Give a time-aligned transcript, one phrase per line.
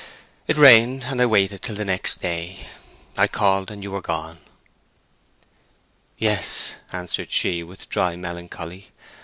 [0.47, 2.65] It rained, and I waited till next day.
[3.15, 4.39] I called, and you were gone."
[6.17, 8.89] "Yes," answered she, with dry melancholy.